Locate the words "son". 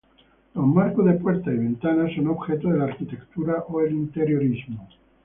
2.15-2.29